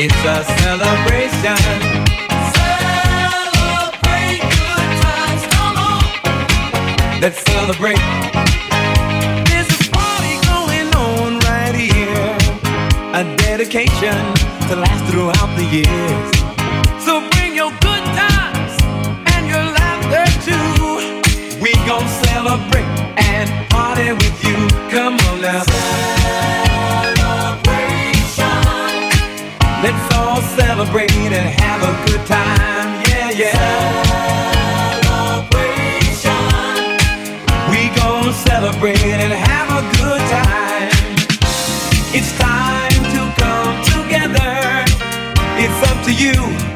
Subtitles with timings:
[0.00, 1.58] It's a celebration.
[2.54, 7.20] Celebrate good times, come on.
[7.20, 7.98] Let's celebrate.
[9.50, 12.30] There's a party going on right here.
[13.12, 14.14] A dedication
[14.68, 16.30] to last throughout the years.
[17.04, 18.78] So bring your good times
[19.34, 21.10] and your laughter too.
[21.60, 22.86] We gon' celebrate
[23.18, 24.68] and party with you.
[24.94, 25.07] Come
[30.78, 33.02] celebrate and have a good time.
[33.08, 33.50] Yeah, yeah.
[35.02, 36.30] Celebration.
[37.72, 40.90] We gon' celebrate and have a good time.
[42.14, 44.86] It's time to come together.
[45.58, 46.67] It's up to you.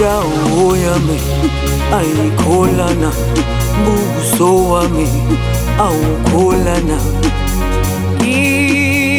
[0.00, 1.18] indawo yami
[1.96, 3.10] ayikholana
[3.84, 5.08] buso wami
[5.78, 6.98] awukholana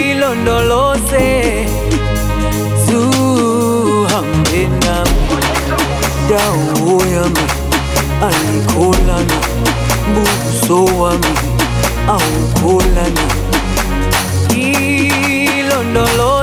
[0.07, 1.25] ilondoloze
[2.85, 5.21] zuhambe nami
[6.21, 7.45] indawo yami
[8.27, 9.37] ayikholana
[10.13, 11.33] buso wami
[12.13, 13.25] awukholana
[14.55, 16.36] ilondoloze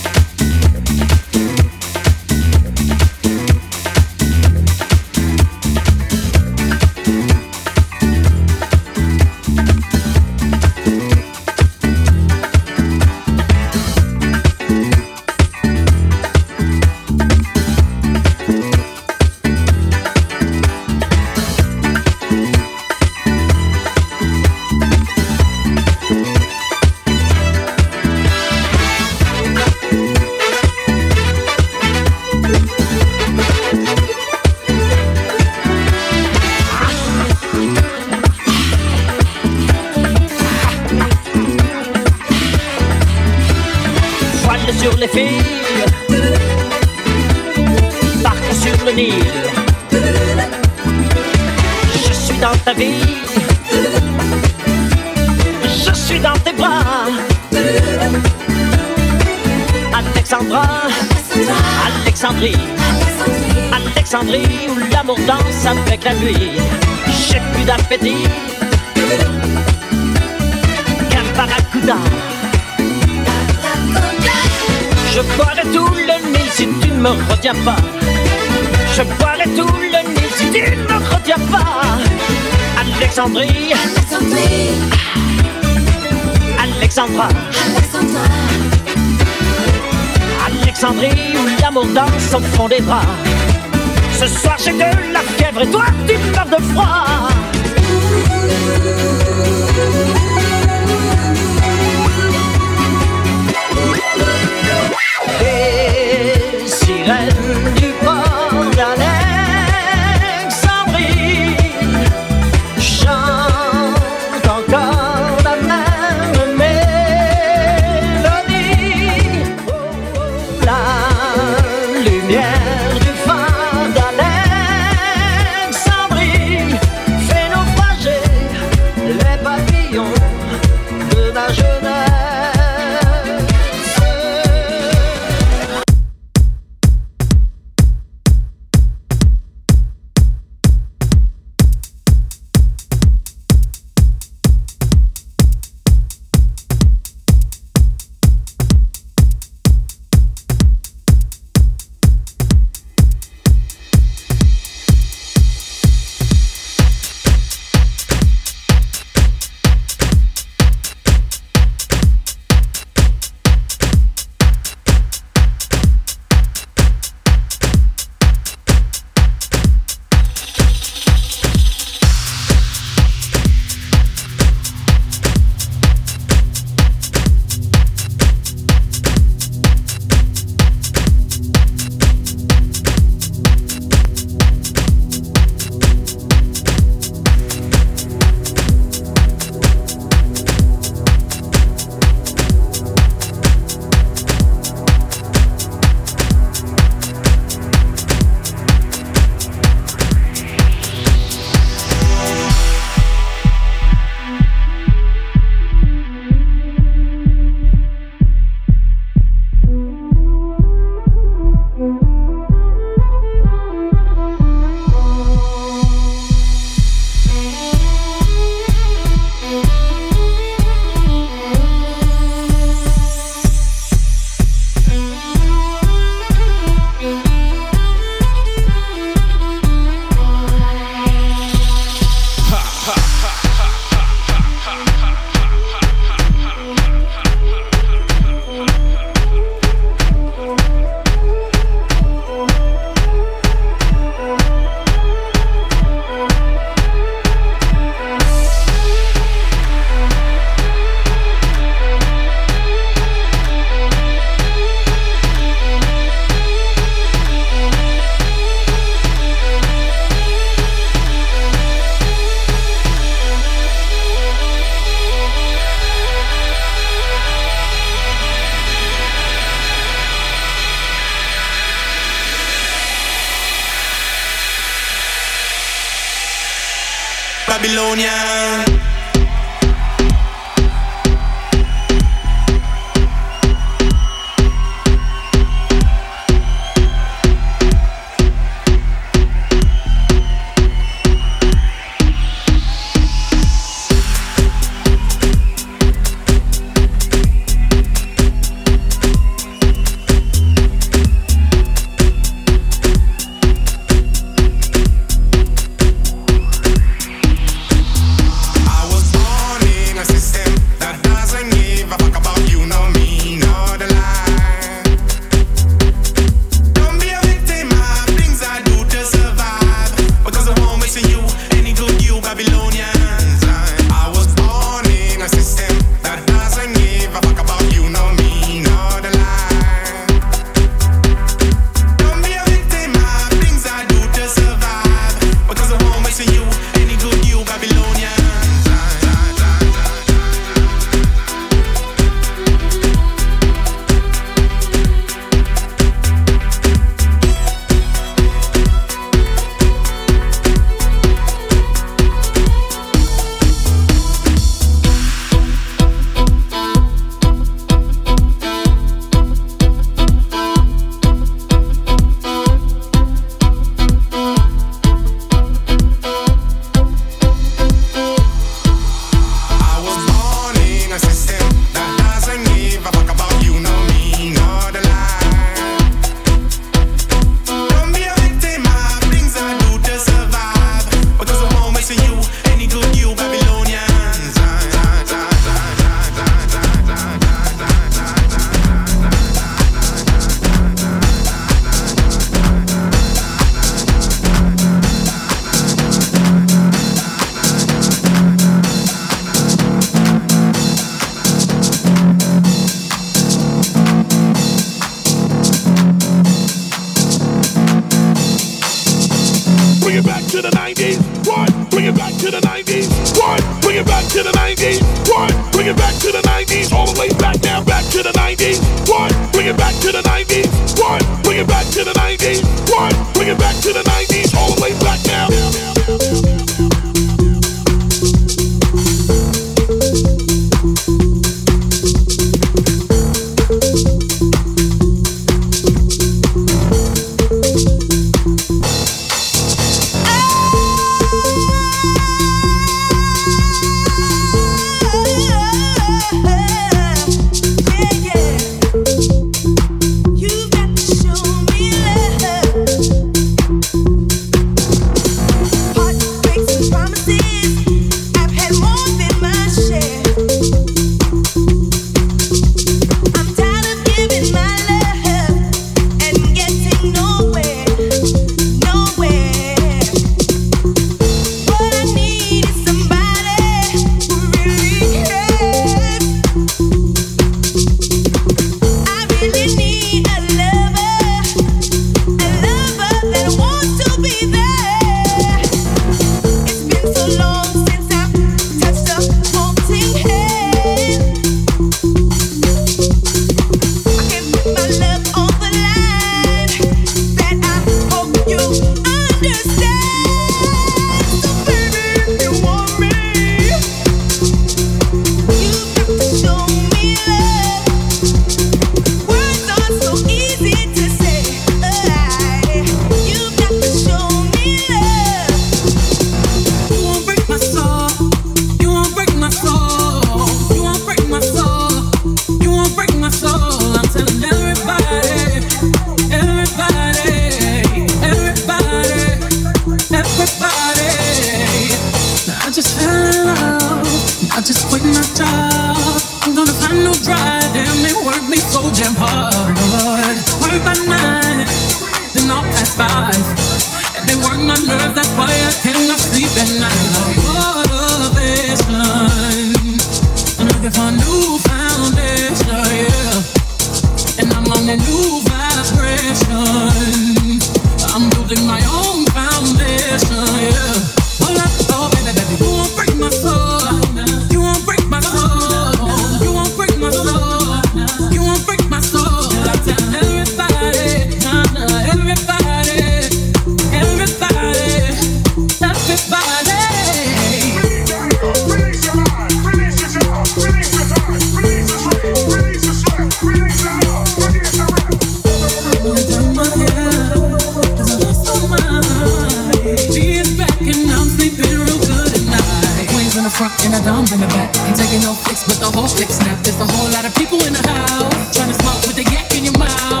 [593.71, 594.55] bring her down, in the back.
[594.67, 596.43] Ain't taking no pics, with the whole stick snapped.
[596.43, 599.33] There's a whole lot of people in the house trying to smoke with the yak
[599.35, 600.00] in your mouth.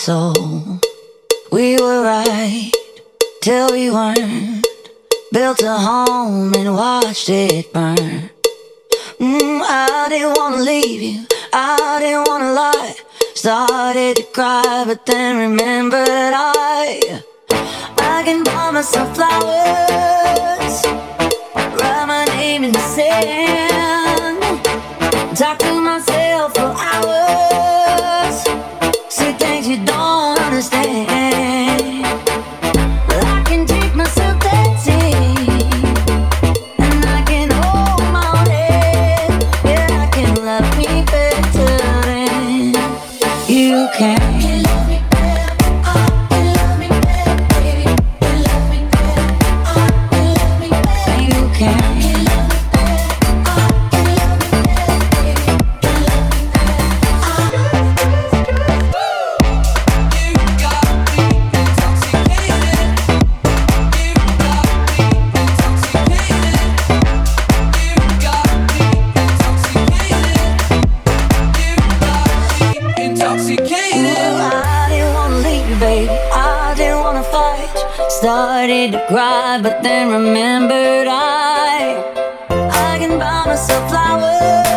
[0.00, 0.32] so.
[1.52, 2.72] We were right
[3.42, 4.66] till we weren't.
[5.30, 8.30] Built a home and watched it burn.
[9.18, 12.94] Mm, I didn't wanna leave you, I didn't wanna lie.
[13.34, 17.22] Started to cry, but then remembered I.
[17.98, 20.76] I can buy myself flowers,
[21.78, 24.40] write my name in the sand,
[25.36, 28.19] talk to myself for hours.
[29.10, 29.99] Se tem de dó.
[78.20, 82.04] started to cry, but then remembered I
[82.50, 84.69] I can buy myself flowers.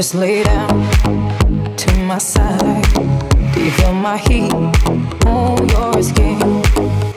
[0.00, 0.88] Just lay down
[1.76, 2.84] to my side.
[3.52, 4.50] Do you feel my heat
[5.26, 6.62] on your skin?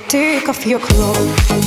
[0.09, 1.62] Take off your clothes,